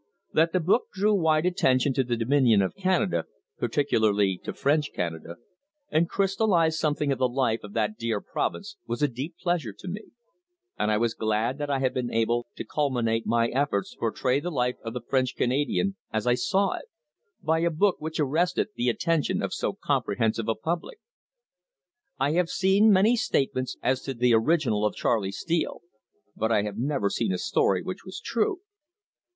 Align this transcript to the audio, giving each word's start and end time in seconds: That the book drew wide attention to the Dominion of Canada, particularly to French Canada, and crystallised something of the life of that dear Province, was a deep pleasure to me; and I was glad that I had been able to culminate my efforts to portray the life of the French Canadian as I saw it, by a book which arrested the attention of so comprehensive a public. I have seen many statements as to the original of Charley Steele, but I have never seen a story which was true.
That 0.33 0.51
the 0.51 0.59
book 0.59 0.85
drew 0.91 1.13
wide 1.13 1.45
attention 1.45 1.93
to 1.93 2.03
the 2.03 2.17
Dominion 2.17 2.63
of 2.63 2.73
Canada, 2.75 3.25
particularly 3.59 4.41
to 4.43 4.51
French 4.51 4.89
Canada, 4.95 5.35
and 5.91 6.09
crystallised 6.09 6.79
something 6.79 7.11
of 7.11 7.19
the 7.19 7.27
life 7.29 7.59
of 7.63 7.73
that 7.73 7.97
dear 7.99 8.19
Province, 8.19 8.77
was 8.87 9.03
a 9.03 9.07
deep 9.07 9.35
pleasure 9.39 9.73
to 9.77 9.87
me; 9.87 10.05
and 10.75 10.89
I 10.89 10.97
was 10.97 11.13
glad 11.13 11.59
that 11.59 11.69
I 11.69 11.77
had 11.77 11.93
been 11.93 12.11
able 12.11 12.47
to 12.55 12.65
culminate 12.65 13.27
my 13.27 13.49
efforts 13.49 13.91
to 13.91 13.99
portray 13.99 14.39
the 14.39 14.49
life 14.49 14.77
of 14.83 14.95
the 14.95 15.03
French 15.07 15.35
Canadian 15.35 15.95
as 16.11 16.25
I 16.25 16.33
saw 16.33 16.73
it, 16.79 16.85
by 17.43 17.59
a 17.59 17.69
book 17.69 17.97
which 17.99 18.19
arrested 18.19 18.69
the 18.75 18.89
attention 18.89 19.43
of 19.43 19.53
so 19.53 19.71
comprehensive 19.73 20.49
a 20.49 20.55
public. 20.55 20.99
I 22.19 22.31
have 22.31 22.49
seen 22.49 22.91
many 22.91 23.15
statements 23.15 23.77
as 23.83 24.01
to 24.05 24.15
the 24.15 24.33
original 24.33 24.83
of 24.83 24.95
Charley 24.95 25.31
Steele, 25.31 25.81
but 26.35 26.51
I 26.51 26.63
have 26.63 26.79
never 26.79 27.11
seen 27.11 27.31
a 27.31 27.37
story 27.37 27.83
which 27.83 28.03
was 28.03 28.19
true. 28.19 28.61